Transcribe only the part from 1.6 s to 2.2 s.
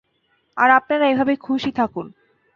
থাকুন।